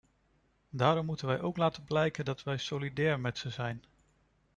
Daarom 0.69 1.05
moeten 1.05 1.27
wij 1.27 1.41
ook 1.41 1.57
laten 1.57 1.83
blijken 1.83 2.25
dat 2.25 2.43
wij 2.43 2.57
solidair 2.57 3.19
met 3.19 3.37
ze 3.37 3.49
zijn. 3.49 3.83